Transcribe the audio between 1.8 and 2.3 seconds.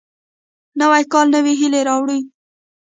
راوړي